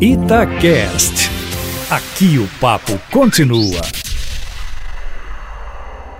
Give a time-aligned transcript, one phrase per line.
[0.00, 1.28] Itacast.
[1.90, 3.80] Aqui o papo continua.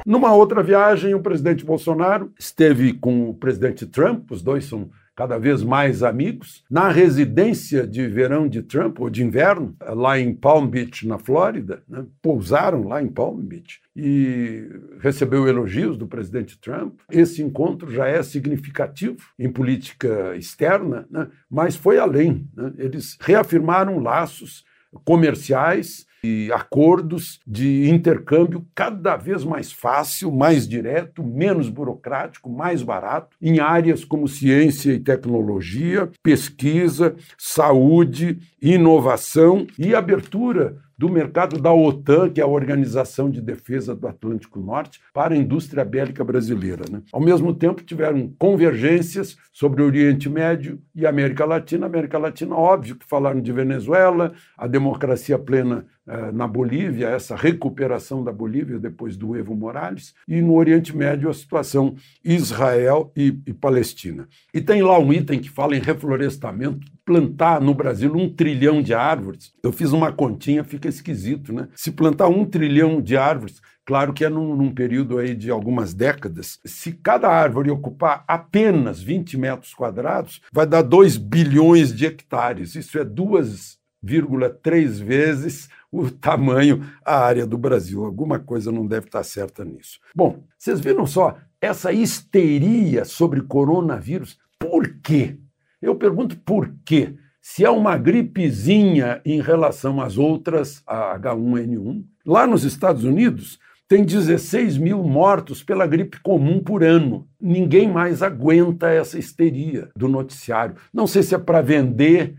[0.04, 5.36] Numa outra viagem, o presidente Bolsonaro esteve com o presidente Trump, os dois são cada
[5.36, 10.68] vez mais amigos, na residência de verão de Trump, ou de inverno, lá em Palm
[10.68, 11.82] Beach, na Flórida.
[11.88, 12.06] Né?
[12.22, 14.70] Pousaram lá em Palm Beach e
[15.00, 17.00] recebeu elogios do presidente Trump.
[17.10, 21.26] Esse encontro já é significativo em política externa, né?
[21.50, 22.48] mas foi além.
[22.54, 22.74] Né?
[22.78, 24.64] Eles reafirmaram laços
[25.04, 33.36] comerciais e acordos de intercâmbio cada vez mais fácil, mais direto, menos burocrático, mais barato,
[33.40, 42.28] em áreas como ciência e tecnologia, pesquisa, saúde, inovação e abertura do mercado da OTAN,
[42.28, 46.82] que é a Organização de Defesa do Atlântico Norte, para a indústria bélica brasileira.
[46.90, 47.02] Né?
[47.12, 51.86] Ao mesmo tempo, tiveram convergências sobre o Oriente Médio e América Latina.
[51.86, 55.86] América Latina, óbvio que falaram de Venezuela, a democracia plena
[56.32, 61.34] na Bolívia, essa recuperação da Bolívia depois do Evo Morales, e no Oriente Médio a
[61.34, 64.26] situação Israel e, e Palestina.
[64.52, 68.94] E tem lá um item que fala em reflorestamento, plantar no Brasil um trilhão de
[68.94, 69.52] árvores.
[69.62, 71.68] Eu fiz uma continha, fica esquisito, né?
[71.74, 75.94] Se plantar um trilhão de árvores, Claro que é num, num, período aí de algumas
[75.94, 76.58] décadas.
[76.62, 82.74] Se cada árvore ocupar apenas 20 metros quadrados, vai dar 2 bilhões de hectares.
[82.74, 83.04] Isso é
[84.04, 88.04] 2,3 vezes o tamanho, a área do Brasil.
[88.04, 89.98] Alguma coisa não deve estar certa nisso.
[90.14, 94.38] Bom, vocês viram só essa histeria sobre coronavírus?
[94.58, 95.38] Por quê?
[95.80, 97.14] Eu pergunto por quê?
[97.40, 103.58] Se é uma gripezinha em relação às outras, a H1N1, lá nos Estados Unidos
[103.88, 107.26] tem 16 mil mortos pela gripe comum por ano.
[107.40, 110.76] Ninguém mais aguenta essa histeria do noticiário.
[110.92, 112.34] Não sei se é para vender,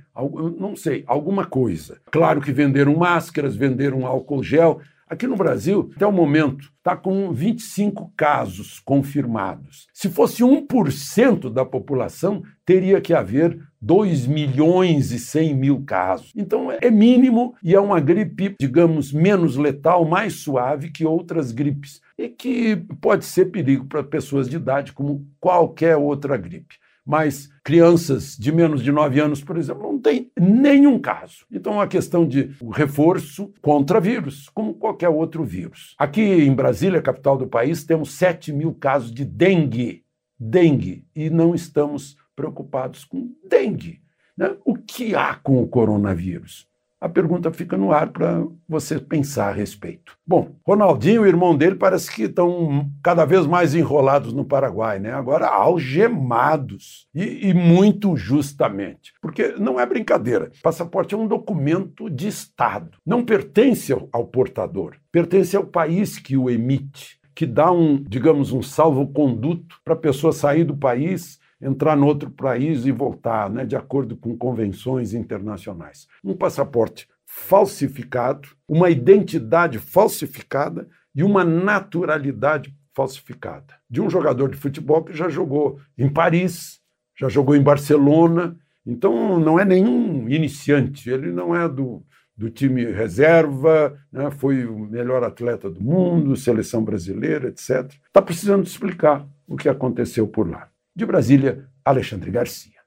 [0.60, 2.00] não sei, alguma coisa.
[2.12, 7.34] Claro que venderam máscaras, venderam álcool gel, Aqui no Brasil, até o momento, está com
[7.34, 9.88] 25 casos confirmados.
[9.92, 16.32] Se fosse 1% da população, teria que haver 2 milhões e 100 mil casos.
[16.36, 22.02] Então é mínimo e é uma gripe, digamos, menos letal, mais suave que outras gripes
[22.18, 26.76] e que pode ser perigo para pessoas de idade, como qualquer outra gripe
[27.10, 31.44] mas crianças de menos de 9 anos, por exemplo, não tem nenhum caso.
[31.52, 35.96] Então, a questão de reforço contra vírus, como qualquer outro vírus.
[35.98, 40.04] Aqui em Brasília, capital do país, temos 7 mil casos de dengue.
[40.40, 41.04] Dengue.
[41.16, 44.02] E não estamos preocupados com dengue.
[44.38, 44.56] Né?
[44.64, 46.70] O que há com o coronavírus?
[47.02, 50.18] a pergunta fica no ar para você pensar a respeito.
[50.28, 55.14] Bom, Ronaldinho o irmão dele parece que estão cada vez mais enrolados no Paraguai, né?
[55.14, 57.08] Agora algemados.
[57.16, 59.14] E, e, muito justamente.
[59.22, 60.52] Porque não é brincadeira.
[60.62, 62.98] Passaporte é um documento de Estado.
[63.06, 68.62] Não pertence ao portador, pertence ao país que o emite, que dá um, digamos, um
[68.62, 73.76] salvo-conduto para a pessoa sair do país entrar no outro país e voltar, né, de
[73.76, 76.08] acordo com convenções internacionais.
[76.24, 83.76] Um passaporte falsificado, uma identidade falsificada e uma naturalidade falsificada.
[83.90, 86.80] De um jogador de futebol que já jogou em Paris,
[87.18, 92.04] já jogou em Barcelona, então não é nenhum iniciante, ele não é do,
[92.36, 97.94] do time reserva, né, foi o melhor atleta do mundo, seleção brasileira, etc.
[98.08, 100.70] Está precisando explicar o que aconteceu por lá.
[101.00, 102.79] De Brasília, Alexandre Garcia.